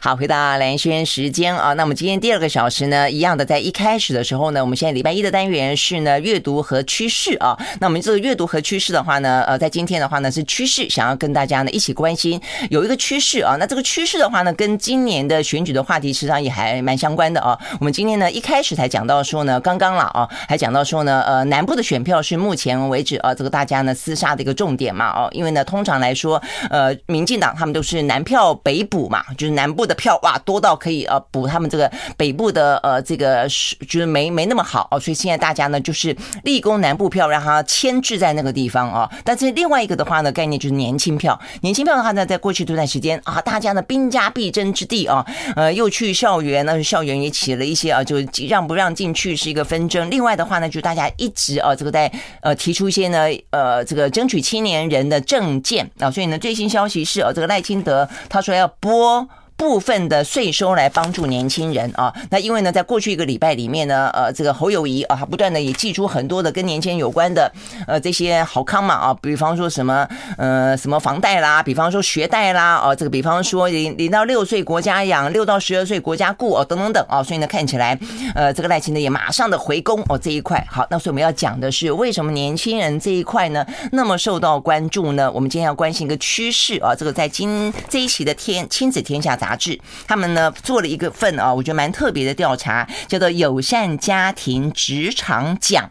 [0.00, 7.58] 好，回到兰萱时间啊，那我们今天第二个小时呢，一样的，在一开始的时候呢，我们现在礼拜一的单元是呢阅读和趋势啊。
[7.80, 12.40] 那我们这个阅读和趋势的话呢，呃，在今天的话呢是趋势，想要跟大家呢一起关心
[12.70, 13.56] 有一个趋势啊。
[13.58, 17.58] 那这个趋势的话呢，跟今年的选举的话题实际上也还蛮相关的啊。
[17.80, 26.40] 我们今天呢一开始才讲到说呢，刚刚了啊，还讲到说呢，呃，南部的选票是目前为止啊，这个大家呢厮杀的一个重点嘛哦，因为呢通常来说，
[26.70, 30.68] 呃，民进党他们都是南票北补嘛，就是南部的票哇多到。
[30.78, 33.48] 可以呃补他们这个北部的呃这个
[33.88, 39.10] 就是没没那么好哦，所以现在大家呢就是立功南部票，让它牵制在那个地方啊。
[39.24, 45.24] 但是另外一个的话呢，概念就是年轻票，年轻票的话呢，在过去这段时间啊，大家呢兵家必争之地啊，
[45.56, 50.08] 呃又去校园，那校园也起了一些啊，就让不让进去是一个纷争。
[50.10, 52.12] 另外的话呢，就大家一直啊这个在
[52.42, 59.28] 呃提出一些呢呃这个争取青年人的政见啊，所以呢最新消息是啊，这个赖清德他说要拨。
[59.58, 67.52] 部分的税收来帮助年轻人啊，那因为呢，在过去一个礼拜里面呢，呃，这个侯友谊啊，他不断的也寄出很多的跟年轻人有关的
[67.88, 77.98] 呃这些好康嘛啊，比方说什么呃什么房贷啦，比方说学贷啦，哦，这个比方说零零到六岁国家养，六到十二岁国家顾哦，等等等啊，所以呢，看起来
[78.36, 80.64] 呃这个赖清德也马上的回攻哦这一块。
[80.70, 85.28] 好，那所以我们要讲的是为什么年轻人这一块呢那么受到关注呢？
[85.32, 89.47] 我们今天要关心一个趋势啊，这个在今这一期的天亲子天下杂。
[89.48, 95.88] 杂志，他们呢做了一个份啊，我觉得蛮特别的调查，叫做“友善家庭职场奖”。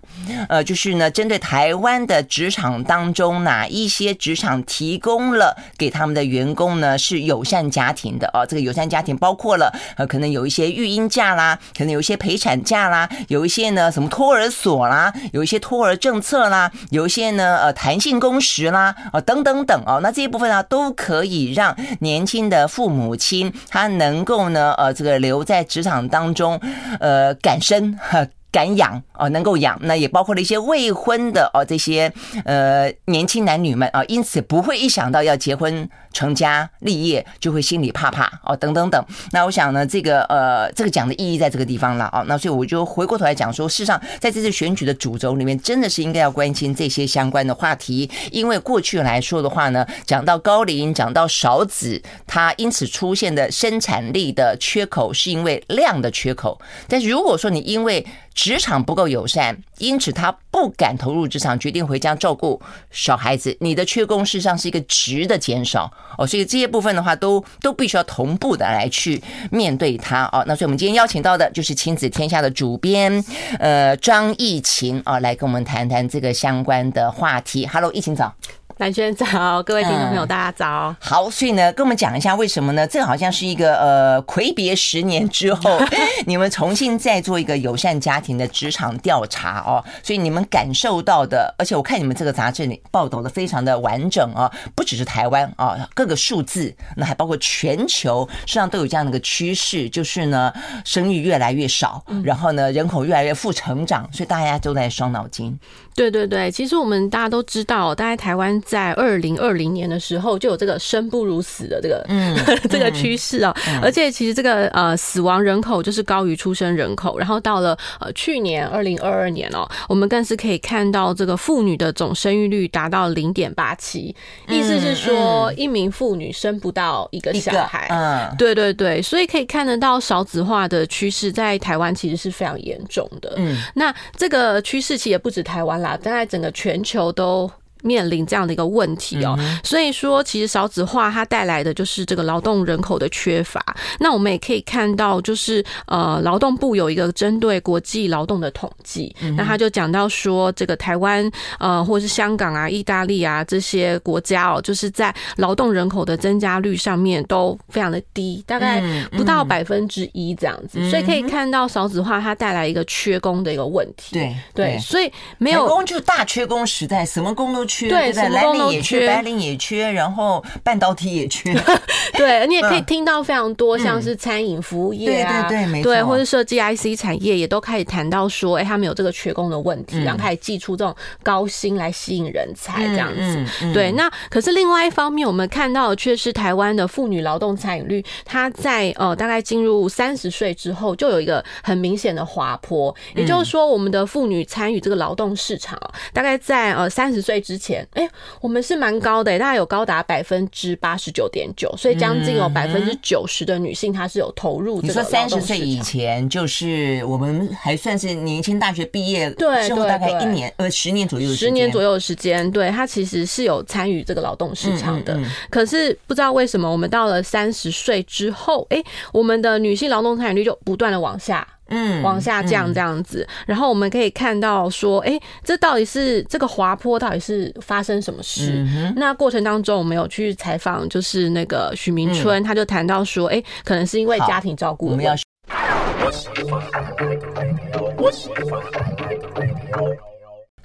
[0.48, 8.46] 呃，就是呢，针对台湾的职场当中，哪一些职场提供了给他们的员工呢是友善家庭的啊？
[8.46, 23.47] 这个友善家庭包括了呃，可能有一些育婴假啦，可能有一些陪产假啦，有一些呢什么托儿所啦，有一些托儿政策啦，有一些呢呃弹性工时啦啊等等等啊，那这一部分啊都可以让年轻的父母亲。
[23.70, 26.60] 他能够呢，呃，这个留在职场当中，
[27.00, 28.26] 呃，敢生哈。
[28.58, 32.12] 敢养啊，能够养，那也包括了一些未婚的哦，这些
[32.44, 39.00] 呃年轻男女们啊，因此不会一想到要结婚成家立业，就会心里怕怕哦，等等等。
[39.32, 42.26] 那我想呢，这个呃，这个讲的意义在这个地方了啊。
[42.28, 56.60] 那所以我就回过头来讲说，事实上在这次选举的主轴里面，真的是应该要关心这些相关的话题，因为过去来说的话呢，讲到高龄，讲到少子，它因此出现的生产力的缺口，是因为量的缺口。
[56.88, 58.04] 但是如果说你因为
[58.38, 62.62] 职场不够友善，因此他不敢投入职场，决定回家照顾
[62.92, 63.58] 小孩子。
[63.62, 70.44] 你的缺工事实上是一个值的减少哦，所以这些部分的话都都必须要同步的来去面对它哦。
[70.46, 73.12] 那所以我们今天邀请到的就是亲子天下的主编
[73.58, 77.66] 呃张艺勤啊，来跟我们谈谈这个相关的话题。
[77.66, 78.32] Hello，艺勤早。
[78.78, 80.96] 兰萱早，各位听众朋友，大家早。
[81.00, 82.86] 好，所以呢，跟我们讲一下为什么呢？
[82.86, 85.82] 这好像是一个呃，魁别十年之后，
[86.28, 89.84] 你们重新再做一个友善家庭的职场调查哦。
[90.04, 100.54] 所以你们感受到的，而且我看你们这个杂志里报道的非常的完整啊，不只是台湾啊，各个数字，那还包括全球，实际上都有这样的一个趋势，就是呢，
[100.86, 105.60] 生育越来越少，然后呢，人口越来越负成长，所以大家都在伤脑筋。
[105.98, 112.38] 对对对，其实我们大家都知道，大概台湾在二零二零年的时候就有这个生不如死的这个嗯
[112.70, 124.16] 这个趋势啊，而且其实这个呃死亡人口就是高于出生人口，然后到了呃去年二零二二年哦，我们更是可以看到这个妇女的总生育率达到零点八七，
[124.48, 135.87] 意思是说一名妇女生不到一个小孩，嗯，对对对，所以可以看得到少子化的趋势在台湾其实是非常严重的，嗯，那这个趋势其实也不止台湾啦。
[135.88, 137.50] 啊大概整个全球都。
[137.88, 143.64] 面临这样的一个问题哦，所以说其实少子化它带来的就是这个劳动人口的缺乏。
[143.98, 160.90] 那我们也可以看到，就是呃，劳动部有一个针对国际劳动的统计，那他就讲到说，这个台湾呃，或是香港啊、意大利啊这些国家哦，就是在劳动人口的增加率上面都非常的低，大概不到百分之一这样子。
[160.90, 164.16] 所以可以看到少子化它带来一个缺工的一个问题。
[164.16, 167.66] 对对，所以没有工就大缺工时代，什么工都。
[167.68, 171.54] 缺对，蓝领也缺，白领也缺，然后半导体也缺。
[172.18, 183.74] 对，你也可以听到非常多，像是餐饮服务业啊，嗯、对对对，没错，对，或者设计 IC 产业也都开始谈到说，哎，他们有这个缺工的问题，然后开始祭出这种高薪来吸引人才这样子。
[183.74, 192.96] 对，那可是另外一方面，我们看到的却是台湾的妇女劳动参与率，它在呃大概进入三十岁之后，就有一个很明显的滑坡。
[193.14, 195.78] 也就是说，我们的妇女参与这个劳动市场，
[196.14, 197.67] 大概在呃三十岁之前。
[197.68, 198.10] 前，哎、欸，
[198.40, 204.82] 我们是蛮高的、欸，大概有高达百分之八十九点九，所以将近有百分之九十的女性她是有投入。
[204.82, 209.30] 你说三十岁以前，就是我们还算是年轻，大学毕业
[209.66, 215.20] 之后大概一年呃十年左右，十年左右的时间，对，她其实是有参与这个劳动市场的。
[215.50, 221.46] 可是不知道为什么，我们到了三十岁之后，哎、欸，我们的女性劳动参与率就不断的往下。
[221.70, 228.66] 嗯，往下降这样子，然后我们可以看到说，哎，这到底是这个滑坡到底是发生什么事？
[228.96, 234.88] 那过程当中，我们有去采访，就是那个许明春，他就谈到说，哎，可能是因为家庭照顾。
[234.88, 235.16] 我们要。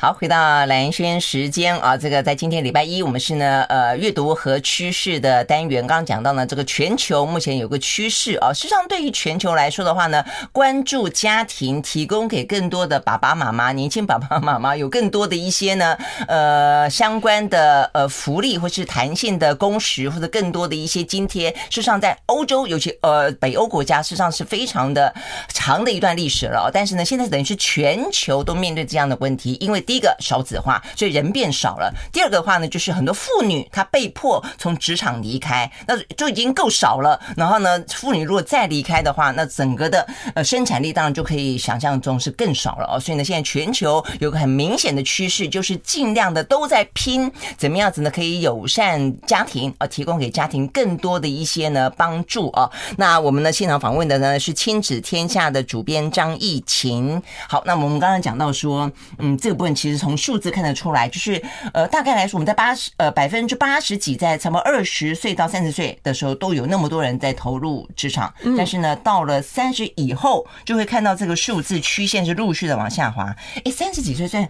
[0.05, 5.87] 好，回到蓝轩时间啊，这个在今天礼拜一，我们是呢，呃，阅读和趋势的单元。
[5.87, 15.97] 刚刚讲到呢，这个全球目前有个趋势啊，事实上对于全球来说的话呢，关注家庭，提供给更多的爸爸妈妈、年轻爸爸妈妈有更多的一些呢，
[16.27, 21.49] 呃， 相关的呃福利或是弹性的工时或者更多的一些津贴。
[21.71, 25.15] 事实上，在欧洲，尤其呃北欧国家，事实上是非常的
[25.55, 26.69] 长的一段历史了。
[26.75, 29.81] 但是呢，现在等于是全球都面对这样的问题，因为。
[29.93, 31.93] 第一个少子化，所以人变少了。
[32.11, 37.21] 第二个的话呢，就是很多妇女她被迫从职场离开，那就已经够少了。
[37.37, 42.99] 然后呢，妇女如果再离开的话，那整个的呃生产力当然就可以想象中是更少了哦。
[42.99, 52.71] 所以呢，现在全球有个很明显的趋势，就是尽量的都在拼怎么样子呢，可以友善家庭啊，提供给家庭更多的一些呢帮助啊。
[52.97, 57.23] 那我们呢现场访问的呢是亲子天下的主编张艺勤。
[57.47, 59.77] 好，那我们刚刚讲到说，嗯，这个部分。
[59.82, 61.43] 其实从数字看得出来，就是
[61.73, 68.32] 呃，大概来说，我们在八十呃百分之八十几，在差不多二十岁到三十岁的时候，都有那么多人在投入职场。
[68.56, 73.34] 但是呢，到了三十以后，就会看到这个数字曲线是陆续的往下滑。
[73.64, 74.49] 哎，三十几岁算。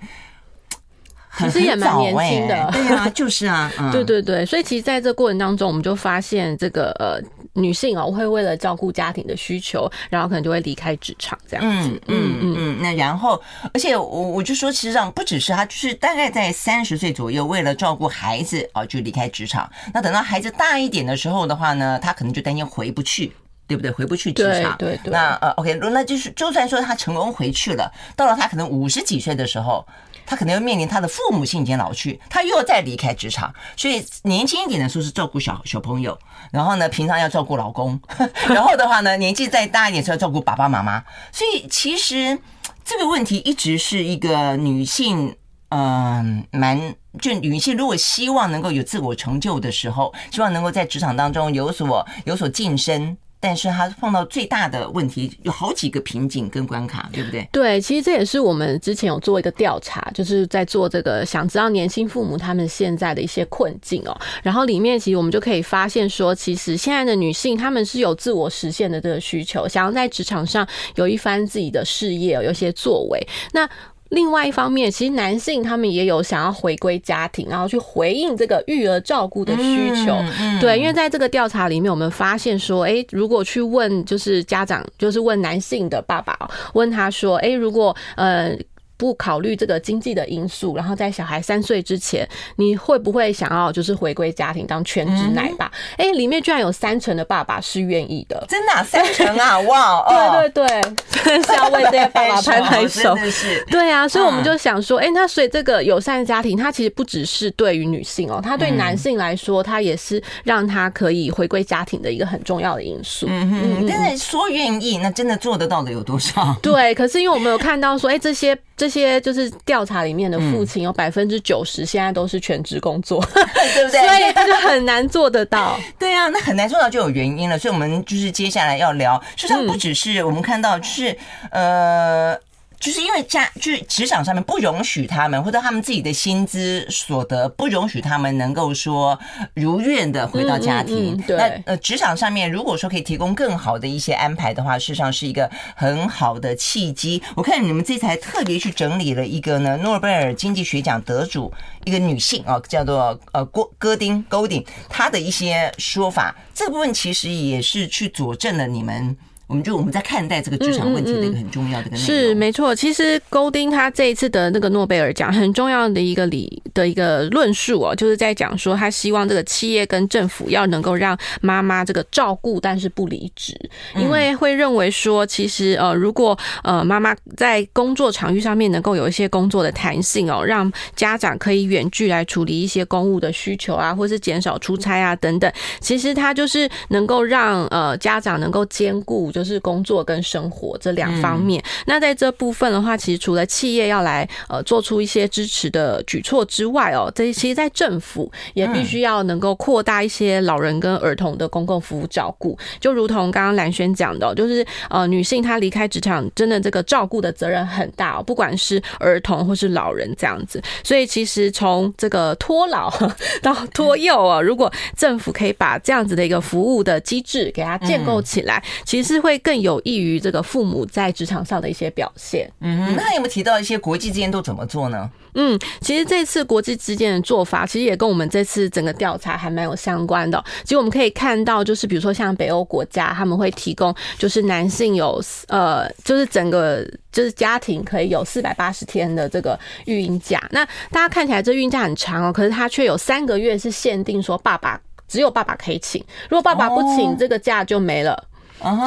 [1.38, 7.18] 其实也蛮年轻的，对啊，就是啊， 对对对，所以其实在这过程当中，我们就发现这个呃
[7.54, 12.78] 女性啊，会为了照顾家庭的需求，然后可能就会离开职场这样子，嗯嗯嗯嗯。
[12.80, 13.40] 那然后，
[13.74, 19.70] 而且我我就说，其实上不只是她，就是大概在三十岁左右，为了照顾孩子啊，就离开职场。
[19.92, 23.32] 那等到孩子大一点的时候的话呢，她可能就担心回不去，
[23.66, 23.90] 对不对？
[23.90, 25.12] 回不去职场，对对对。
[25.12, 29.86] 那呃，OK，那就是就算说她成功回去了，到了她可能五十几岁的时候。
[30.26, 36.18] 他可能要面临他的父母亲已经老去，他又要再离开职场，所以年轻一点的时候是照顾小小朋友，
[36.50, 38.00] 然后呢，平常要照顾老公，
[38.48, 41.02] 然后的话呢，年纪再大一点是要照顾爸爸妈妈。
[41.30, 42.38] 所以其实
[42.84, 45.36] 这个问题一直是一个女性，
[45.70, 53.16] 嗯，蛮就女性如果希望能够有自我成就的时候，希望能够在职场当中有所有所晋升。
[53.42, 57.48] 但是他碰到最大的问题有好几个瓶颈跟关卡，对不对？
[57.50, 64.16] 对，其实这也是我们之前有做一个调查，就是在做这个想知道年轻父母他们现在的一些困境哦。
[64.44, 73.26] 然后里面其实我们就可以发现说，其实现在的女性她们是有自我实现的这个需求，想要在职场上有一番自己的事业，有一些作为。
[73.52, 73.68] 那
[74.12, 80.16] 另外一方面，其实男性他们也有想要回归家庭，然后去回应这个育儿照顾的需求。
[80.60, 86.38] 对，因为在这个调查里面，我们发现说，哎，如果去问就是家长，就是问男性的爸爸，
[86.74, 88.56] 问他说，哎，如果呃。
[89.02, 95.64] 不考虑这个经济的因素，然后在小孩三岁之前，你会不会想要就是回归家庭当全职奶爸？
[95.96, 99.58] 哎、嗯，里面居然有三成的爸爸是愿意的，真的、啊、三成啊！
[99.66, 100.94] 哇，对对对，
[101.24, 103.64] 真是要为这些爸爸拍拍手， 是。
[103.68, 113.26] 对啊，所以我们就想说，哎、嗯，那所以这个友善家庭，它其实不只是对于女性哦，它对男性来说，它也是让他可以回归家庭的一个很重要的因素。
[113.28, 116.56] 嗯嗯，但是说愿意，那真的做得到的有多少？
[116.62, 118.56] 对，可是因为我们有看到说，哎，这些。
[118.82, 124.00] 这些就是调查里面的父亲，有百分之九十现在都是全职工作， 对不对？
[124.00, 125.78] 所以他就很难做得到。
[126.00, 127.56] 对啊，那很难做到就有原因了。
[127.56, 131.16] 所以我们就是接下来要聊，实际上不只是我们看到，就是
[131.52, 132.36] 呃。
[132.82, 139.16] 就是因为家就是职场上面不容许他们，或者他们自己的薪资所得不容许他们能够说
[139.54, 141.14] 如愿的回到家庭。
[141.14, 147.22] 嗯嗯、对，那呃，职场上面如果说可以提供更好的一些安排的话，事实上是一个很好的契机。
[147.36, 151.52] 我看你们这次还特别去整理了一个呢，诺贝尔经济学奖得主
[151.84, 159.16] 一个女性啊，叫做呃郭戈丁 Golding，她的一些说法，这个部分其实也是去佐证了你们。
[159.52, 162.06] 我们就我们在看待这个职场问题的一个很重要的一个内容。
[162.06, 173.54] 是没错，其实勾丁他这一次的那个诺贝尔奖很重要的一个理的一个论述哦，就是在讲说他希望这个企业跟政府要能够让妈妈这个照顾，但是不离职，
[173.94, 191.62] 因为会认为说，其实呃，如果呃妈妈在工作场域上面能够有一些工作的弹性哦，让家长可以远距来处理一些公务的需求啊，或是减少出差啊等等，其实他就是能够让呃家长能够兼顾就是工作跟生活这两方面。
[191.86, 210.62] 那在这部分的话，其实除了企业要来呃做出一些支持的举措之外哦，这其实在政府也必须要能够扩大一些老人跟儿童的公共服务照顾，就如同刚刚蓝轩讲的，就是呃女性她离开职场，真的这个照顾的责任很大哦，不管是儿童或是老人这样子。
[210.84, 212.90] 所以其实从这个托老
[213.42, 222.50] 到托幼哦，如果政府可以把这样子的一个服务的机制给它建构起来，其实会更有益于这个父母在职场上的一些表现。
[222.60, 225.10] 嗯，那有没有提到一些国际之间都怎么做呢？
[225.34, 230.42] 嗯，其实这次国际之间的做法，其实也跟我们这次整个调查还蛮有相关的。
[230.62, 240.38] 其实我们可以看到，就是比如说像北欧国家，他们会提供就是男性有呃，就是整个就是家庭可以有四百八十天的这个育婴假。
[240.50, 248.22] 那大家看起来这育婴假很长哦，可是他却有三个月是限定说爸爸只有爸爸可以请，如果爸爸不请，这个假就没了。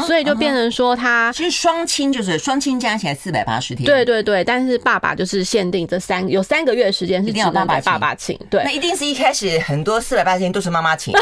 [0.05, 3.85] 所以就变成说，他其实双亲就是双亲加起来四百八十天。
[3.85, 8.39] 对对对，但是爸爸就是限定这三有三个月的时间是只能给爸爸请。
[8.49, 11.13] 对，那一定是一开始很多四百八十天都是妈妈请，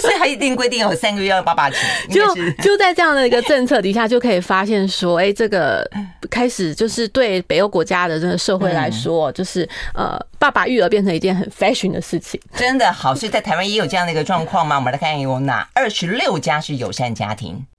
[0.00, 1.78] 所以他一定规定有三个月要爸爸请。
[2.10, 5.88] 就就在这样的一个政策底下，就可以发现说，哎，这个
[6.28, 12.40] 开始就是对北欧国家的这个社会来说，就是呃，爸爸育儿变成一件很 fashion 的事情。
[12.56, 14.76] 真的好，所以在台湾也有这样的一个状况吗？
[14.76, 17.64] 我们来看有哪二十六家是友善家庭。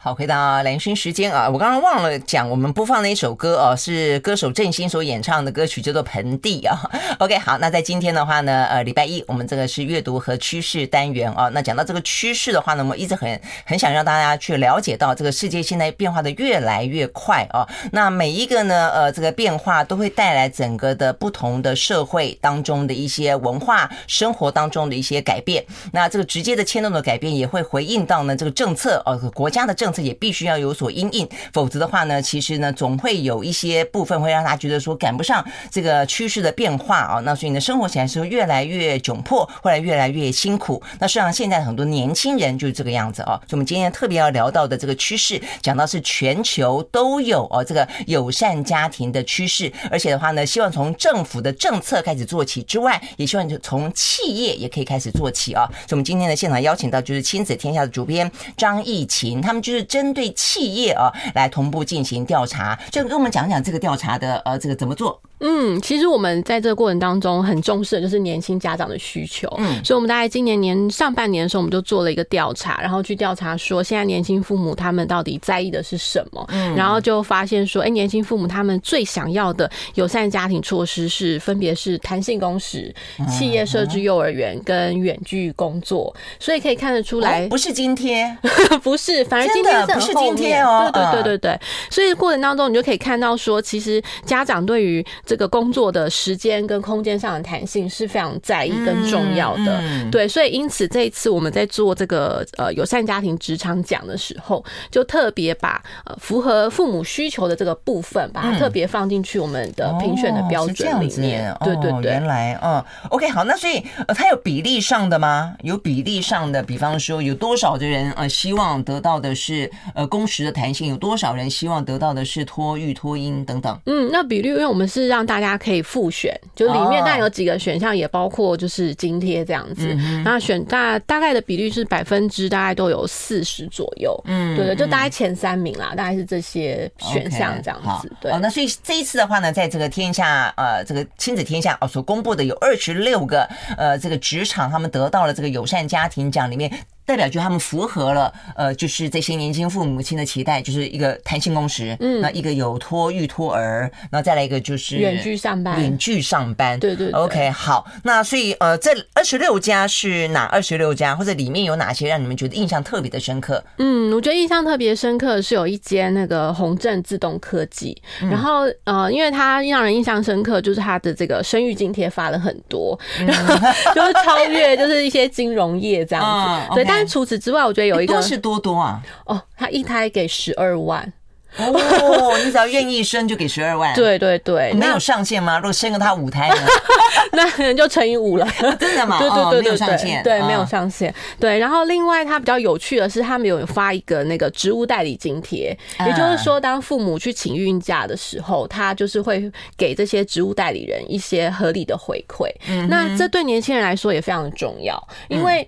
[0.00, 6.78] 好，回到兰萱时间啊，我刚刚忘了讲，我们播放的一首歌哦，是歌手郑兴所演唱的歌曲，叫做《盆地》啊。
[7.18, 11.48] OK，好，那在今天的话呢，呃，礼拜一，我们这个是阅读和趋势单元啊。
[11.48, 17.66] 那讲到这个趋势的话呢，我们一直很很想让大家去了解到，这个世界现在变化的越来越快啊。
[17.90, 25.66] 那每一个呢，呃，这个变化都会带来整个的不同的社会当中的一些文化生活当中的一些改变。
[25.92, 29.98] 那这个直接的牵动的改变，也会回应到呢这个政策呃国家的政政策。
[30.08, 37.20] 也必须要有所因应，否则的话呢，其实呢，总会有一些部分会让他觉得说赶不上这个趋势的变化啊。
[37.24, 40.80] 那所以呢，生活起来是越来越窘迫，或者越来越辛苦。
[40.98, 43.34] 那实际上现在很多年轻人就是这个样子啊。
[43.48, 55.66] 所以我们今天特别要聊到的这个趋势，讲到是全球都有哦这个友善家庭的趋势，而且的话呢，希望从政府的政策开始做起之外，也希望就从企业也可以开始做起啊。
[55.86, 59.77] 所以我们今天的现场邀请到就是亲子天下的主编张艺勤，他们就是。
[59.78, 65.22] 是针对企业啊，来同步进行调查，就跟我们讲讲这个调查的呃，这个怎么做？
[65.40, 82.94] 嗯，其实我们在这个过程当中很重视的就是年轻家长的需求，嗯，所以我们大概今年年上半年的时候，我们就做了一个调查，然后去调查说现在年轻父母他们到底在意的是什么，嗯，然后就发现说，哎，年轻父母他们最想要的友善家庭措施是分别是弹性工时、
[83.28, 88.36] 企业设置幼儿园跟远距工作，所以可以看得出来，不是津贴，
[88.82, 99.78] 不是，反而津贴不是津贴哦，对对对对对，所以过程当中你就可以看到说，其实家长对于这个工作的时间跟空间上的弹性是非常在意跟重要的，
[100.10, 111.54] 对，所以因此这一次我们在做这个呃友善家庭职场奖的时候，就特别把呃符合父母需求的这个部分，把它特别放进去我们的评选的标准里面。
[111.62, 115.54] 对对对，原来嗯，OK 好，那所以呃它有比例上的吗？
[115.62, 123.78] 有比例上的，比方说有多少的人呃希望得到的是呃工时的弹性，有多少人希望得到的是托育托婴等等？
[123.84, 125.48] 嗯，那比率因为我们是让大家。
[125.58, 129.92] 可以复选，就里面当然有几个选项，也包括就是津贴这样子。
[130.24, 134.16] 那选大大概的比率是百分之大概都有四十左右。
[134.26, 138.12] 嗯，对的，就大概前三名啦，大概是这些选项这样子。
[138.20, 146.70] 对，那所以这一次的话呢，在这个天下呃这个亲子天下哦所公布的有二十六个呃这个职场他们得到了这个友善家庭奖里面。
[147.08, 163.64] 代表就他们符合了呃，就是这些年轻父母亲的期待，就是一个弹性工时，嗯，那一个有托育托儿，然后再来一个就是远距上班，远距上班，对对，对，OK，好，那所以呃，这二十六家是哪二十六家，或者里面有哪些让你们觉得印象特别的深刻？
[163.78, 173.26] 嗯，我觉得印象特别深刻的是有一间那个宏正自动科技，嗯、然后呃，因为它让人印象深刻，就是它的这个生育津贴发了很多，嗯、
[173.96, 176.84] 就是超越就是一些金融业这样子，嗯、对。
[176.84, 181.12] Okay 但除此之外，我觉得有一个多是多多啊，哦，他一胎给十二万。
[181.56, 185.56] 哦， 你只要愿意生就给十二万，对对对，没有上限吗？
[185.56, 186.56] 如果生个他五胎呢？
[187.32, 188.46] 那可能就乘以五了，
[188.78, 189.18] 真的吗？
[189.18, 191.12] 对对对，没有上限，对，没有上限。
[191.40, 202.46] 对，然后另外他比较有趣的是，他们有发一个那个职务代理津贴，也就是说，当父母去请孕假的时候，他就是会给这些职务代理人一些合理的回馈。
[202.88, 205.66] 那这对年轻人来说也非常的重要，因为。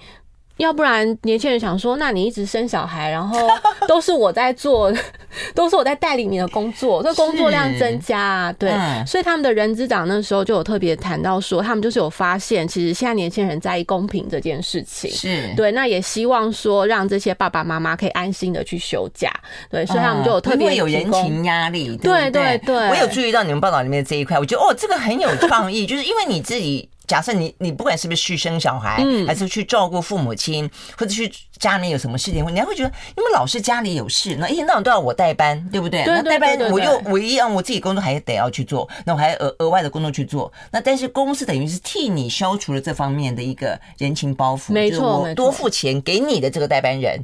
[0.61, 3.49] 要不然年轻人想说，那你一直生小孩，然后
[3.88, 4.93] 都是我在做，
[5.55, 15.52] 都是我在带领你的工作， 这工作量增加啊，对，嗯、所以他们的人资长那时候就有特别谈到说，他们就是有发现，其实现在年轻人在意公平这件事情，是。
[15.57, 19.33] 对，那也希望说让这些爸爸妈妈可以安心的去休假，
[19.71, 22.59] 对，所以他们就有特别有人情压力，对，对对？
[22.67, 26.88] 对，我有注意到你们报道里面这一块，我觉得哦，这个很有创意，就是因为你自己。
[27.11, 36.05] 假设你你不管是不是去生小孩，还是去照顾父母亲，或者去家里有什么事情，你还会觉得，因为老是家里有事，那一天到晚都要我代班，对不对？
[36.07, 40.52] 那代班我又我一样，我自己工作还得要去做，那我还额额外的工作去做。
[40.71, 47.21] 那但是公司等于是替你消除了这方面的一个人情包袱，没错，我多付钱给你的这个代班人。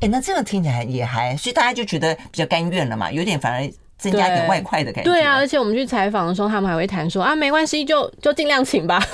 [0.00, 3.72] 哎，那这样听起来也还，所以大家就觉得比较甘愿了嘛，有点反而。
[4.02, 5.10] 增加一点外快的感觉。
[5.10, 9.00] 对啊，而且我们去采访的时候，他们还会谈说啊，没关系，就就尽量请吧。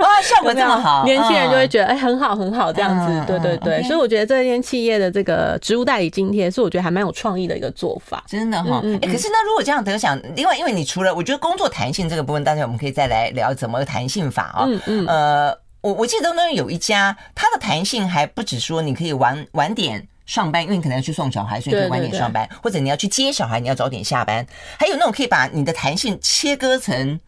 [0.00, 3.24] 哇，效果这么好，年轻人就会觉得哎，很好很好这样子。
[3.26, 8.24] 对对对，所以我觉得这间企业的这个职务代理津贴是我觉得还蛮有创意的一个做法。
[8.26, 14.64] 真的哈，哎，可是那如果这样得想，另外因为你除了我觉得工作弹性这个部分，大家我们可以再来聊怎么弹性法啊。
[14.66, 15.06] 嗯嗯。
[15.06, 20.06] 呃，我我记得那有一家，它的弹性还不止说你可以晚晚点。
[20.30, 24.46] 上班，因为你可能要去送小孩，所以可以晚点上班，或者你要去接小孩，你要早点下班。
[24.78, 27.18] 还有那种可以把你的弹性切割成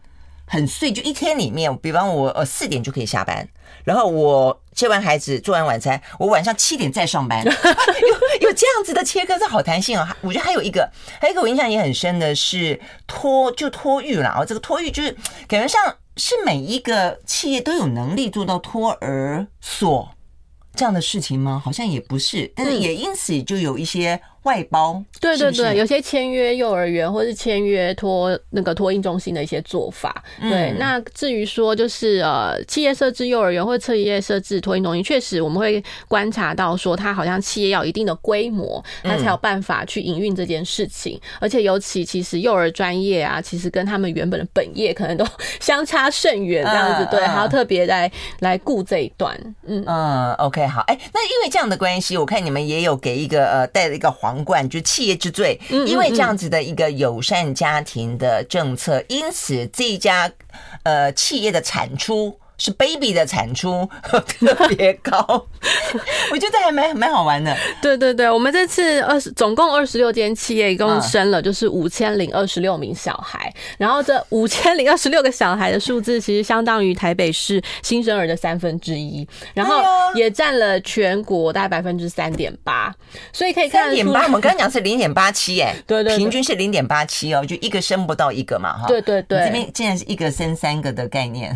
[0.45, 3.45] 很碎，就一天里面，比方我呃四点就可以下班，
[3.83, 7.51] 然后我接完孩子做完晚餐，我晚上七点再上班， 有
[8.47, 10.15] 有这样子的切割，是好弹性啊！
[10.21, 15.11] 我觉得还有一个，还有一个我印象也很深的是托就托育了啊，这个托育就是
[15.45, 20.09] 感觉上是每一个企业都有能力做到托儿所
[20.75, 21.61] 这样的事情吗？
[21.63, 24.19] 好像也不是，但是也因此就有一些。
[24.43, 30.21] 外包，对对对，有些签约幼儿园或是签约托那个托婴中心的一些做法。
[30.41, 41.17] 对，那至于说就是呃，企业设置幼儿园或者企业设置托婴中心，确实我们会观察到说，它好像企业要一定的规模，它才有办法去营运这件事情。
[41.39, 45.25] 而且尤其其实幼儿专业啊，其实跟他们原本的本业可能都
[45.61, 49.33] 相差甚远，这样子对，还要特别来来顾这一段。
[49.65, 54.32] 嗯嗯，OK，好，哎，那因为这样的关系，我看你们也有给一个呃带了一个黄。
[54.33, 60.31] 皇冠就是企业之最，因为这样子的一个友善家庭的政策，因此这一家
[60.81, 62.35] 呃企业的产出。
[62.63, 63.85] 是 baby 的产出
[64.39, 65.19] 特别高，
[66.31, 67.53] 我觉得还蛮蛮好玩的。
[67.81, 73.53] 对对对，我们这次二十总共二十六间企业，一共生了就是五千零二十六名小孩。
[73.77, 79.83] 然后这五千零二十六个小孩的数字，其实相当于台北市新生儿的三分之一，然后
[80.15, 82.95] 也占了全国大概百分之三点八。
[83.33, 88.87] 所以可以看三点八，我们刚刚讲是零点八七， 哎，对对，平均是零点八七哦，就一个生不到一个嘛，哈。
[88.87, 91.53] 对对对，这边竟然是一个生三个的概念。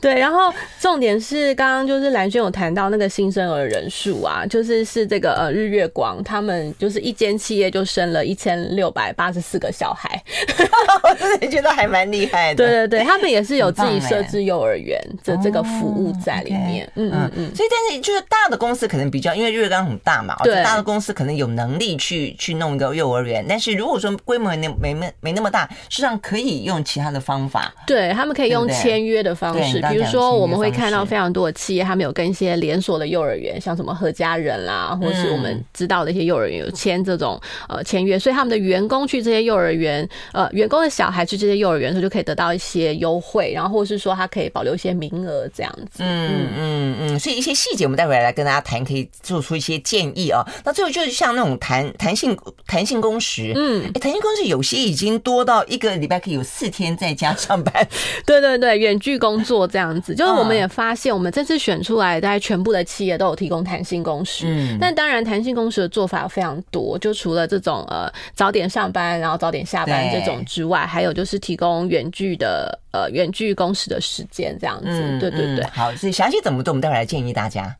[0.00, 10.22] 对，然后重点是刚刚就是蓝轩有谈到那个新生儿人数啊，就是是这个呃日月光他们就是一间企业就生了一千六百八十四个小孩，
[11.02, 12.64] 我真的觉得还蛮厉害的。
[12.64, 16.90] 对对对，他们也是有自己设置幼儿园的这个服务在里面。
[16.96, 17.54] 嗯嗯嗯。
[17.54, 23.44] 所以但是就是大的公司可能比较，因为日月光很大嘛，对，大的公司可能有能力去去弄一个幼儿园。
[23.48, 30.32] 但是如果说规模没没没没那么大，实际上可以用其他的方法，对他们可以用签约的方式，比如说。
[30.42, 45.98] 我们会看到非常多的企业，他们有跟一些连锁的幼儿园，像什么何家人啦，或是我们知道的一些幼儿园有签这种呃签约，所以他们的员工去这些幼儿园，呃，员工的小孩去这些幼儿园的时候，就可以得到一些优惠，然后或是说他可以保留一些名额这样子。
[46.02, 50.42] 嗯嗯嗯，所以一些细节我们待会来跟大家谈，可以做出一些建议啊。
[50.64, 57.86] 那最后就是像那种弹弹性弹性工时，嗯，弹性工时有些已经多到一个礼拜可以有四天在家上班。
[58.26, 59.61] 对对对，远距工作。
[59.62, 60.14] 做这样子。
[60.14, 64.46] 就是我们也发现，我们这次选出来，大概全部的企业都有提供弹性工时。
[64.48, 74.88] 嗯，但当然，弹性工时的做法非常多，就除了这种呃早点上班，然后早点下班这种之外，还有就是提供远距的呃远距工时的时间这样子。
[74.88, 75.64] 嗯、对对对。
[75.72, 77.76] 好，所以详细怎么做，我们待会儿来建议大家。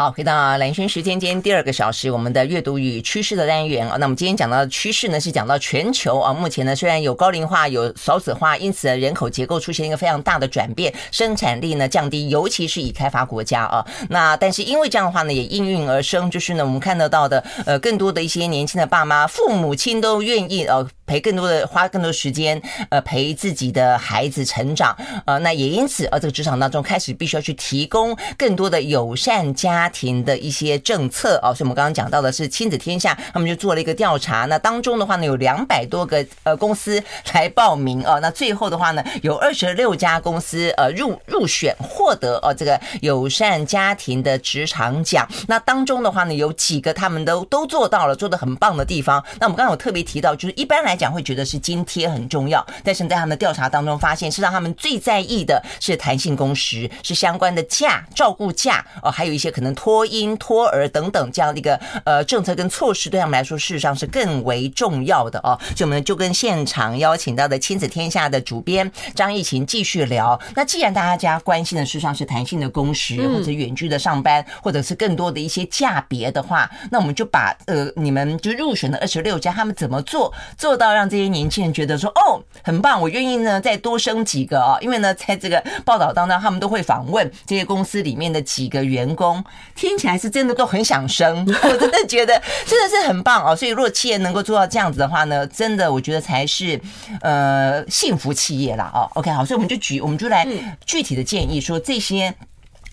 [0.00, 3.98] 好，回到蓝轩时间，今天第二个小时，我们的阅读与趋势的单元啊。
[3.98, 6.32] 那我们今天讲到的趋势呢，是讲到全球啊。
[6.32, 13.86] 目前呢，虽然有高龄化、有少子化，因此人口结构出现一个非常大的转变，生产力呢降低，尤其是以开发国家啊。
[14.08, 20.88] 那但是因为这样的话呢，也应运而生，就是呢，我们看得到的呃，更多的一些年轻的爸妈、父母亲都愿意呃。
[21.10, 31.52] 陪更多的花更多时间，呃，陪自己的孩子成长，呃，那也因此，呃，这个职场当中开始必须要去提供更多的友善家庭的一些政策哦。
[31.52, 37.02] 所以我们刚刚讲到的是亲子天下，他们就做了一个调查，那当中的话呢，有两百多个呃公司
[37.34, 45.28] 来报名哦，那最后的话呢，有二十六家公司呃入入选获得哦这个友善家庭的职场奖。
[45.48, 49.20] 那当中的话呢，有几个他们都都做到了，做得很棒的地方。
[49.40, 50.96] 那我们刚刚有特别提到，就是一般来。
[51.00, 65.58] 讲会觉得是津贴很重要，但是在他们的调查当中发现，是让他们最在意的是弹性工时，是相关的假、照顾假哦，还有一些可能托婴、托儿等等这样的一个呃政策跟措施，对他们来说事实上是更为重要的哦。
[65.74, 70.38] 所以我们就跟现场邀请到的亲子天下的主编张艺勤继续聊。
[70.54, 80.90] 那既然大家关心的事实上是弹性的工时，或者远距的上班，或者是更多的一些价别的话，那我们就把呃你们就入选的二十六家，他们怎么做做到？
[80.90, 89.42] 让这些年轻人觉得说哦，很棒，我愿意呢再多生几个啊，因为呢在这个报道当中，他们都会访问这些公司里面的几个员工，
[89.74, 93.54] 听起来是真的都很想生， 我真的觉得真的是很棒哦。
[93.54, 96.80] 所以如果企业能够做到这样子的话呢，真的我觉得才是
[97.20, 99.08] 呃幸福企业啦哦。
[99.14, 100.46] OK 好，所以我们就举我们就来
[100.84, 102.34] 具体的建议说这些。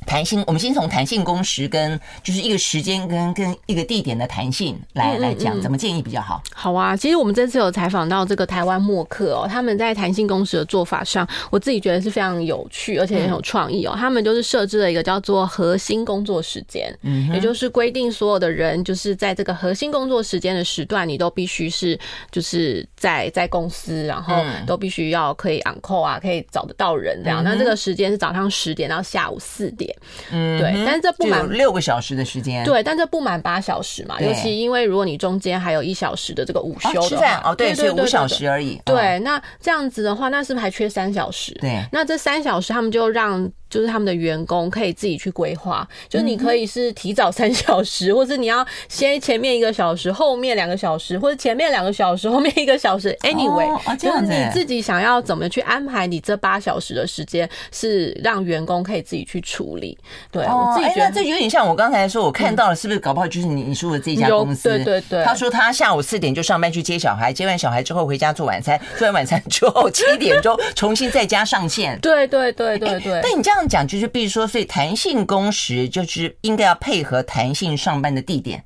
[0.08, 6.42] 弹性，我们先从弹性工时跟就是一个时间跟跟一个地点的弹性来来讲，怎么建议比较好？
[6.56, 13.94] 好啊，其实我们这次有采访到这个台湾默克哦，他们在弹性工时的做法上，我自己觉得是非常有趣，而且很有创意哦。
[13.98, 22.00] 他们就是设置了一个叫做核心工作时间，嗯，也就是规定所有的人就是在这个核心工作时间的时段，你都必须是
[22.32, 27.44] 就是在在公司，然后都必须要可以 on call 啊，可以找得到人这样。
[27.44, 29.94] 那这个时间是早上十点到下午四点。
[30.32, 38.82] 嗯，对，但是这不满六个小时的时间，对，但这不满八小时嘛，尤其因为如果你中间还有一小时的这个午休的话，哦，对，所以五小时而已。
[38.86, 41.54] 对，那这样子的话，那是不是还缺三小时？
[41.62, 43.50] 对，那这三小时他们就让。
[43.70, 53.16] 就是他们的员工可以自己去规划，就是你可以是提早三小时，或是你要先前面一个小时，后面两个小时，或者前面两个小时，后面一个小时。
[53.24, 59.98] Anyway，就是你自己想要怎么去安排你这八小时的时间，是让员工可以自己去处理。
[60.32, 64.70] 对，我自己觉得这有点像我刚才说，我看到了，是不是搞不好就是你你说的这家公司？
[64.70, 71.98] 对对对，他说他下午四点就上班去接小孩，接完小孩之后回家做晚餐，做完晚餐之后七点钟重新在家上线。
[72.02, 73.20] 对对对对对。
[73.22, 74.28] 但你这样讲，就是比如。
[74.28, 78.62] 说，所以弹性工时就是应该要配合弹性上班的地点，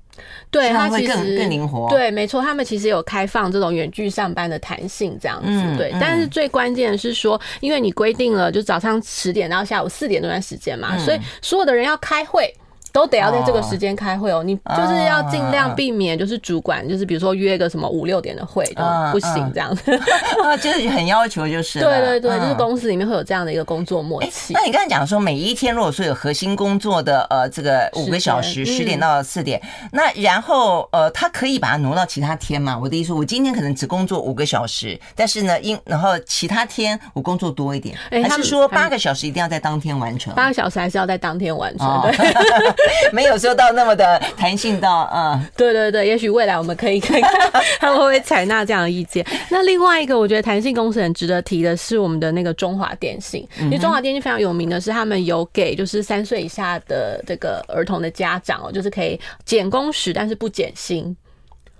[0.49, 1.87] 对，它会更更灵活。
[1.87, 5.77] 对，没错，他们其实有开放这种远距上班的弹性这样子。
[5.77, 12.51] 对，但是最关键的是说，因为你规定了就早上十点到下午四点这段时间嘛，所以所有的人要开会。
[12.91, 19.95] 都得要在这个时间开会哦，你就是要尽量避免，就是主管就是比如说约个什么五六点的会就不行这样子，
[20.43, 21.79] 啊， 就是很要求就是。
[21.79, 24.53] 对对对，就是公司里面会有这样的一个工作默契。
[24.53, 32.77] 那你刚才讲说，每一天如果说有核心工作的呃这个五个小时，十点到四点，那然后呃他可以把它挪到其他天嘛？
[32.77, 40.33] 我的意思，我今天可能只工作五个小时，但是呢，因然后其他天我工作多一点，还是说八个小时一定要在当天完成？
[40.35, 42.01] 八个小时还是要在当天完成？
[42.03, 42.33] 对。
[43.11, 47.31] 没有说到那么的弹性到，嗯，对对对，也许未来我们可以看看
[47.79, 49.25] 他们会不会采纳这样的意见。
[49.49, 61.15] 那另外一个，我觉得弹性公司很值得提的是我们的那个中华电信，因为中华电信非常有名的是他们有给就是三岁以下的这个儿童的家长哦，就是可以减工时，但是不减薪。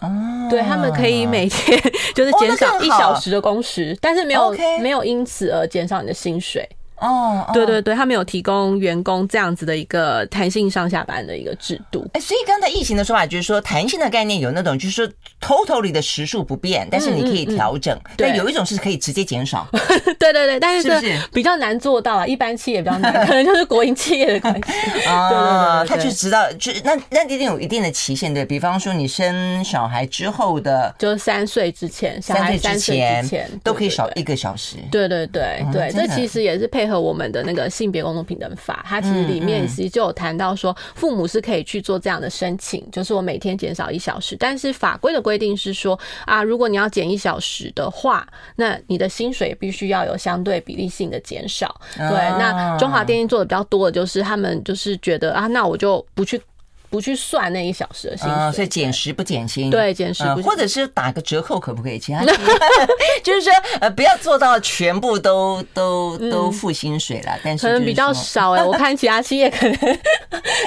[0.01, 0.09] 哦，
[0.49, 1.79] 对，他们可以每天
[2.15, 6.67] 就是减少一小时的工时，但是没有没有因此而减少你的薪水。
[7.01, 12.05] 哦，对对对，他们有提供员工这样子的一个弹性上下班的一个制度。
[12.13, 17.95] 哎，所以刚才疫情的说法就是说，弹性的概念有那种就是说 totally 的时数不变，但是你可以调整。
[17.95, 19.67] 嗯嗯嗯、对，有一种是可以直接减少。
[20.19, 21.01] 对对对，但是这
[21.33, 25.07] 比较难做到啊，一般企业比较难， 可能就是国营企业的关系。
[25.07, 34.77] 啊，他就知道，就那那一定有一定的期限，对，比方说你生小孩之后的，就是三岁之前，小孩三岁之前都可以少一个小时。
[34.91, 51.79] 对对对对，这其实也是配合我们的那个性别工作平等法，它其实里面其实就有谈到说，父母是可以去做这样的申请，就是我每天减少一小时，但是法规的规定是说啊，如果你要减一小时的话，那你的薪水必须要有相对比例性的减少。
[51.95, 56.41] 对，那中华电信做的比较多的就是他们就是觉得啊，那我就不去。
[56.91, 61.97] 不去算那一小时的薪水，嗯，所以减时不减薪，对，减时不或者是打个折扣，可不可以？
[61.97, 62.21] 其 他
[63.23, 68.61] 就是说，呃，不要做到全部都都都付薪水了，但是可能比较少哎。
[68.65, 69.77] 我看其他企业可能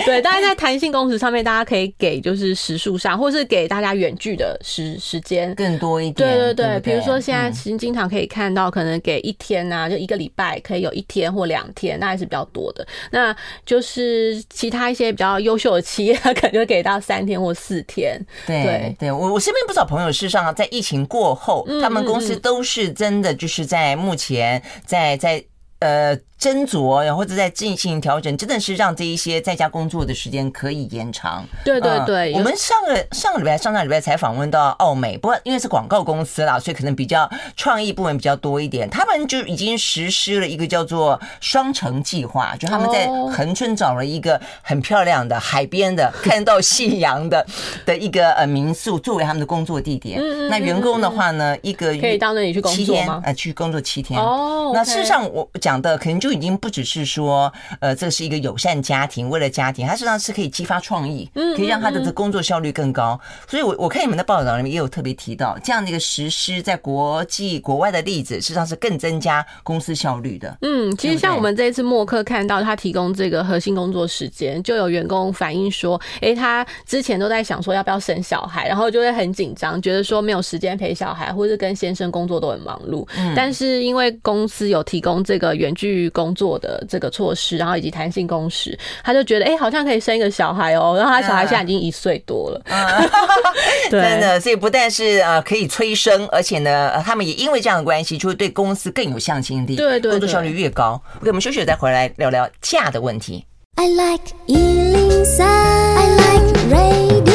[0.06, 6.26] 对，但是在弹性工时上面，大家可以给就是时数上，或是给大家远距的时时间更多一点。
[6.26, 12.86] 对对对，比如说现在其实经常可以看到，可能给一天呐，就一个礼拜可以有一天或两天，那还是比较多的。
[13.10, 16.13] 那就是其他一些比较优秀的企业。
[16.16, 18.20] 他可能就给到三天或四天。
[18.46, 25.44] 对对，我我身边不少朋友，事实上在疫情过后，他们公司都是真的就是在目前在在
[25.78, 26.18] 呃。
[26.44, 31.42] 斟酌，然后或者在进行调整，真的是让这一些在家工作的时间可以延长。
[31.64, 37.26] 对对对，我们上个上个礼拜、上上礼拜才访问到奥美，不过因为是广告公司啦，所以可能比较
[37.56, 38.90] 创意部门比较多一点。
[38.90, 47.46] 他们就已经实施了一个叫做双城计划，就他们在恒春找了一个很漂亮的海边的看到夕阳的
[47.86, 50.20] 的一个呃民宿作为他们的工作地点。
[50.50, 53.22] 那员工的话呢，一个可以到那里去工作吗？
[53.24, 54.20] 呃，去工作七天。
[54.20, 56.33] 哦，那事实上我讲的可能就。
[56.34, 63.18] 已经不只是说，呃，这是一个友善家庭，为了家庭，它实际上是可以激发创意，可以让他的这工作效率更高。
[63.48, 70.56] 所以，我我看你们的报道里面也有特别提到这样的一个实施在国际国外的例子，实际上是更增加公司效率的。
[70.62, 83.06] 嗯，其实像我们这一次默克看到他提供这个核心工作时间，就有员工反映说，哎，他之前都在想说要不要生小孩，然后就会很紧张，觉得说没有时间陪小孩，或者跟先生工作都很忙碌。
[83.16, 90.94] 嗯，但是因为公司有提供这个远距工工作的这个措施，然后以及弹性工时，他就觉得哎、欸，好像可以生一个小孩哦。
[90.96, 93.10] 然后他小孩现在已经一岁多了，嗯、
[93.92, 94.40] 真的。
[94.40, 100.98] 所以不但是呃可以催生，而且呢，他们也因为这样的关系，就会对公司更有向心力，对对，工作效率越高。
[101.16, 103.44] OK，我们休息了再回来聊聊假的问题。
[103.76, 107.33] I like 103, I like radio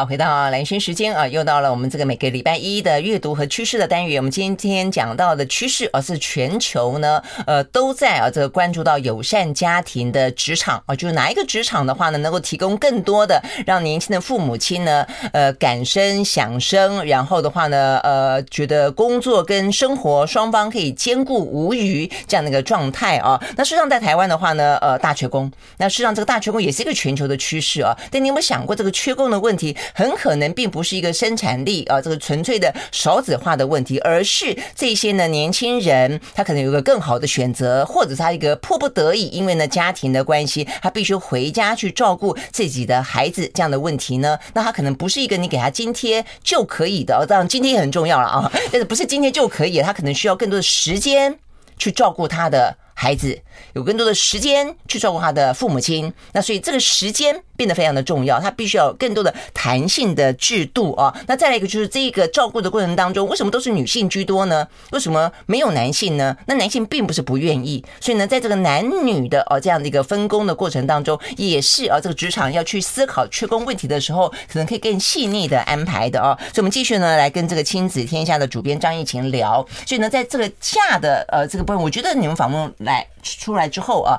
[0.00, 4.18] 好，回到蓝轩时间啊，又到了我们这个每个礼拜一的阅读和趋势的单元。
[4.18, 23.38] 我们今天讲到的趋势，而是全球呢，呃，都在啊这个关注到友善家庭的职场啊，就是哪一个职场的话呢，能够提供更多的让年轻的父母亲呢，呃，敢生想生，然后的话呢，呃，觉得工作跟生活双方可以兼顾无余这样的一个状态啊。
[23.54, 27.94] 那事实上在台湾的话呢，呃，大缺工，那事实上这个大缺工也是一个全球的趋势啊。
[28.10, 29.76] 但你有没有想过这个缺工的问题？
[29.94, 51.38] 很可能并不是一个生产力啊，这个纯粹的少子化的问题，而是这些呢年轻人他可能有个更好的选择，或者他一个迫不得已，因为呢家庭的关系，他必须回家去照顾自己的孩子这样的问题呢，那他可能不是一个你给他津贴就可以的，当然津贴很重要了啊，但是不是津贴就可以，他可能需要更多的时间
[51.78, 53.40] 去照顾他的孩子，
[53.74, 57.42] 有更多的时间去照顾他的父母亲，那所以这个时间。
[57.60, 61.14] 变得非常的重要，它必须要有更多的弹性的制度啊。
[61.26, 64.66] 那再来一个就是这个照顾的过程当中，为什么都是女性居多呢？
[64.92, 66.34] 为什么没有男性呢？
[66.46, 76.34] 那男性并不是不愿意，所以呢，在这个男女的哦这样的一个分工的过程当中，也是啊这个职场要去思考缺工问题的时候，可能可以更细腻的安排的哦。
[76.54, 79.66] 所以，我们继续呢来跟这个亲子天下的主编张艺勤聊。
[79.84, 84.18] 所以呢，在这个假的呃这个部分，我觉得你们访问来出来之后啊。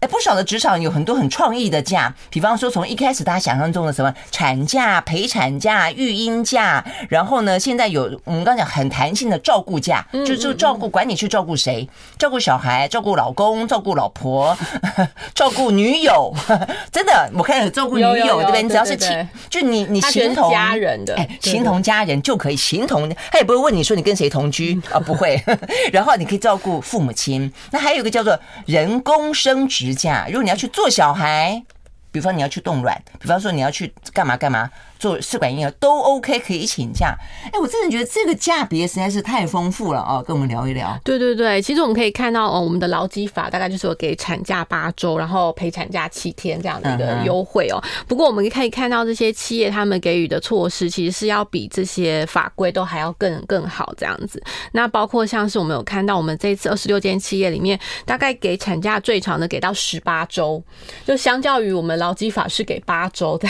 [0.00, 11.88] 哎，不少的职场有很多很创意的假，比方说从一开始大家想象中的什么产假、陪产假、育婴假，然后呢，现在有我们刚讲很弹性的照顾假，就就照顾管你去照顾谁，
[12.18, 14.58] 照顾小孩、照顾老公、照顾老婆、
[15.36, 16.34] 照顾女友，
[16.90, 18.60] 真的，我看有照顾女友对不对？
[18.60, 25.40] 你只要是亲，就你你形同家人的，哎，形同家人就可以形同，他也不会问你说你跟谁同居啊，不会。
[25.92, 31.62] 然后你可以照顾父母亲，那还有一个叫做人工生殖假，如果你要去做小孩，
[32.10, 34.70] 比方你要去冻卵，比方说你要去干嘛干嘛。
[35.02, 37.12] 做试管婴儿都 OK，可以请假。
[37.46, 40.96] 哎，我真的觉得这个价别实在是太丰富了哦，跟我们聊一聊。
[41.02, 47.82] 对对对，其实我们可以看到哦，我们的劳基法大概就是有给产假八周，然后陪产假七天这样的一个优惠哦。
[48.06, 54.40] 不过我们可以看到这些企业他们给予的措施，其实是要比这些法规都还要更更好这样子。
[54.70, 60.62] 那包括像是我们有看到，我们这次二十六间企业里面，大概给产假最长的给到十八周，
[61.04, 63.48] 就相较于我们劳基法是给八周的，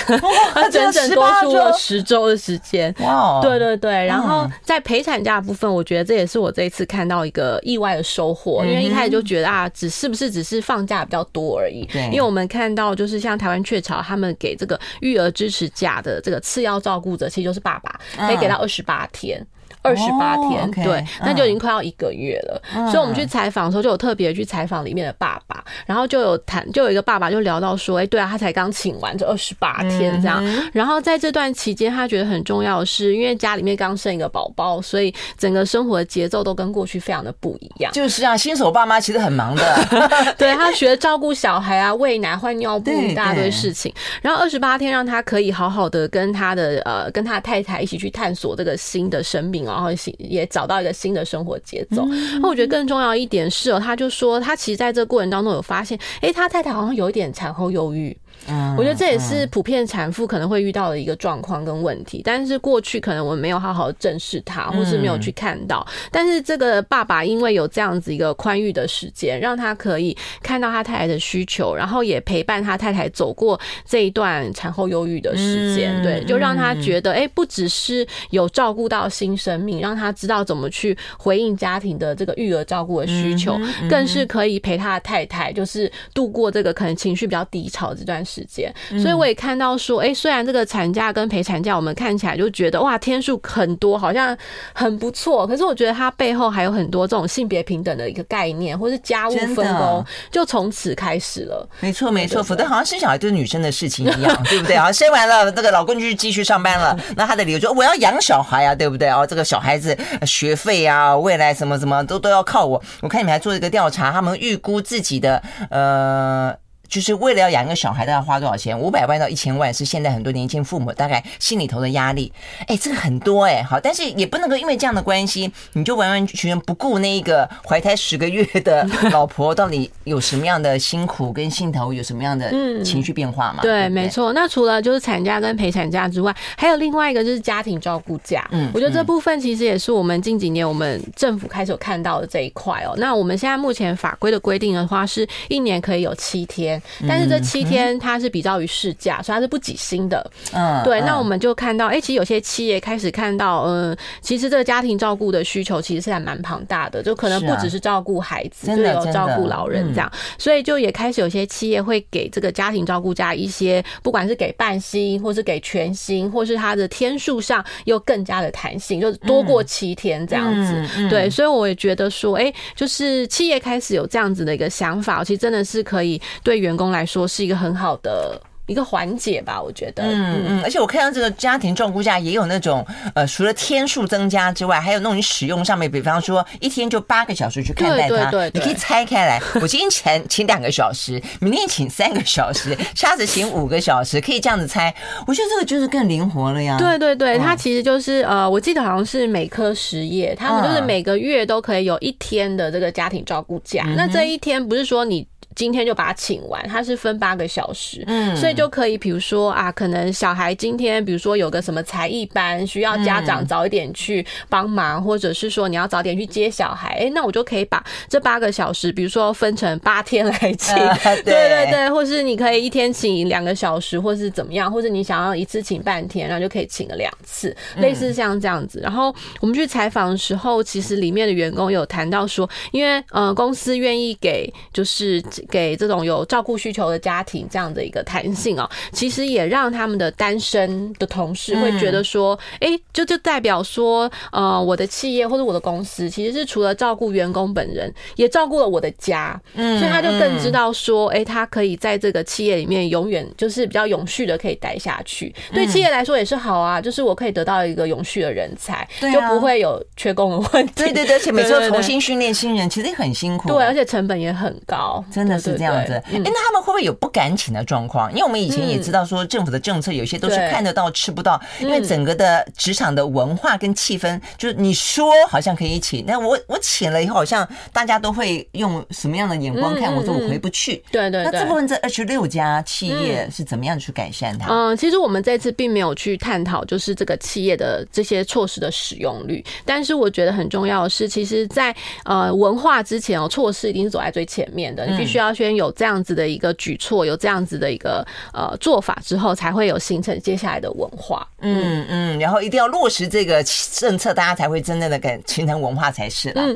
[0.54, 2.94] 它 整整多出了十周的时间。
[3.00, 3.92] 哇，对对对。
[4.06, 11.84] 然后在陪产假部分，我觉得这也是我这一次看到一个意外的收获，因为一开始就觉得啊，只是不是只是放假比较多而已。
[11.92, 19.44] 对，因为我们看到就是像台湾雀巢他们给这个育儿支持假的这个次要照顾者，其实就是爸爸，可以给到二十八天。
[19.82, 22.62] 二十八天，oh, okay, 对，那就已经快要一个月了。
[22.74, 30.42] Uh, 所以我们去采访的时候，就有特别去采访里面的爸爸，然后就有谈，就有一个爸爸就聊到说，哎、欸，对啊，他才刚请完这二十八天这样。
[30.42, 30.70] Mm -hmm.
[30.72, 37.92] 然后在这段期间，他觉得很重要的是，因为家里面刚生一个宝宝，所以整个生活的节奏都跟过去非常的不一样。
[37.92, 39.86] 就是啊，新手爸妈其实很忙的，
[40.38, 43.92] 对他学照顾小孩啊，喂奶、换尿布一大堆事情。
[44.20, 50.48] 然后二十八天让他可以好好的跟他的呃，跟他的太太一起去探索这个新的生命，然后也。
[50.52, 52.04] 找到一个新的生活节奏。
[52.42, 58.14] 那我觉得更重要一点是哦，他就说他其实在这个过程当中有发现，哎，他太太好像有一点产后忧郁。
[58.48, 65.86] 嗯，我觉得这也是普遍产妇可能会遇到的一个状况跟问题，但是过去可能我们没有好好正视它，或是没有去看到。
[66.10, 83.56] 但是这个爸爸因为有这样子一个宽裕的时间，让他可以看到他太太的需求，然后也陪伴他太太走过这一段产后忧郁的时间，对，就让他觉得，哎，不只是有照顾到新生命，让他知道怎么去回应家庭的这个育儿照顾的需求，
[83.88, 88.24] 更是可以陪他的太太，就是度过这个可能情绪比较低潮这段。
[88.32, 94.36] 时间，所以我也看到说，哎，虽然这个产假跟陪产假，我们看起来就觉得哇，天数很多，好像
[94.72, 95.46] 很不错。
[95.46, 101.68] 可是我觉得它背后还有很多这种性别平等的一个概念，或是家务分工，就从此开始了。
[101.80, 104.90] 没错，没错，否则好像生小孩就是女生的事情一样， 对不对啊？
[104.90, 106.98] 生完了，那个老公就继续上班了。
[107.16, 109.26] 那他的理由说，我要养小孩啊，对不对哦？
[109.26, 112.82] 这个小孩子学费啊，未来什么什么都都要靠我。
[113.00, 116.56] 我看你们还做一个调查，他们预估自己的呃。
[116.92, 118.78] 就是为了要养一个小孩，大概花多少钱？
[118.78, 122.30] 五百万到一千万是现在很多年轻父母大概心里头的压力。
[122.66, 132.52] 哎，这个很多哎，好，但是也不能够因为这样的关系，你就完完全全不顾那一个怀胎十个月的老婆到底有什么样的辛苦跟心头有什么样的
[132.84, 133.62] 情绪变化嘛？
[133.62, 134.34] 对，没错。
[134.34, 138.46] 那除了就是产假跟陪产假之外，还有另外一个就是家庭照顾假。
[138.50, 142.92] 嗯，我觉得这部分其实也是我们近几年我们政府开始有看到的这一块哦。
[142.98, 146.81] 那我们现在目前法规的规定的话，是一年可以有七天。
[147.08, 150.30] 但是这七天它是比较于事假，嗯，所以它是不给薪的。
[150.52, 151.00] 嗯，对。
[151.02, 160.10] 那我们就看到，哎，其实有些企业开始看到，嗯，其实这个家庭照顾的需求其实是还蛮庞大的，就可能不只是照顾孩子，就有照顾老人这样。
[160.38, 171.08] 所以就也开始有些企业会给这个家庭照顾家一些，不管是给半薪，或是给全薪，或是它的天数上又更加的弹性，就是多过七天这样子。
[171.08, 180.04] 对，所以我也觉得说，哎，就是企业开始有这样子的一个想法，其实真的是可以对员工来说是一个很好的一个缓解吧，我觉得。
[180.04, 189.40] 嗯嗯，而且我看到这个家庭照顾假也有那种呃，除了天数增加之外，还有那种你使用上面，比方说一天就八个小时去看待他，对对对，你可以拆开来。
[189.60, 194.94] 我今天请请两个小时，明天请三个小时，下次请五个小时，可以这样子拆。
[195.26, 196.78] 我觉得这个就是更灵活了呀。
[196.78, 203.84] 对对对，它其实就是呃，我记得好像是每科实业，他们就是每个月都可以有一天的这个家庭照顾假。
[203.96, 205.26] 那这一天不是说你。
[205.54, 228.80] 今天就把它请完，它是分八个小时，嗯，所以就可以，比如说啊，可能小孩今天，比如说有个什么才艺班，需要家长早一点去帮忙，嗯，或者是说你要早点去接小孩，哎，欸，那我就可以把这八个小时，比如说分成八天来请， 呃，对对对，或是你可以一天请两个小时，或是怎么样，或者你想要一次请半天，然后就可以请个两次，类似像这样子。
[228.80, 235.22] 然后我们去采访的时候，其实里面的员工有谈到说，因为呃公司愿意给就是。
[235.50, 260.72] 给这种有照顾需求的家庭这样的一个弹性哦， 其实也让他们的单身的同事会觉得说，哎，就就代表说，呃，我的企业或者我的公司其实是除了照顾员工本人，也照顾了我的家，嗯，所以他就更知道说，哎，他可以在这个企业里面永远就是比较永续的可以待下去，对企业来说也是好啊，就是我可以得到一个永续的人才，就不会有缺工的问题。
[260.76, 265.31] 对对对，而且每次重新训练新人，其实也很辛苦，对，而且成本也很高，真的。
[265.32, 265.94] 的是这样子。
[266.06, 268.10] 哎，那他们会不会有不敢请的状况？
[268.12, 279.94] 因为我们以前也知道说，政府的政策有些都是看得到吃不到，因为整个的职场的文化跟气氛，就是你说好像可以请，那我我请了以后，好像大家都会用什么样的眼光看？
[279.94, 280.82] 我说我回不去。
[280.90, 281.22] 对对。
[281.24, 284.48] 那这部分这二十六家企业是怎么样去改善它？
[284.50, 289.44] 嗯，其实我们这次并没有去探讨，就是这个企业的这些措施的使用率。
[289.64, 294.86] 但是我觉得很重要的是，其实，在呃文化之前哦，措施一定是走在最前面的。
[294.86, 301.28] 你必须要先有这样子的一个举措，有这样子的一个呃做法之后，才会有形成接下来的文化。
[301.40, 306.32] 嗯嗯，然后一定要落实这个政策，大家才会真正的感形成文化才是。
[306.34, 306.50] 嗯，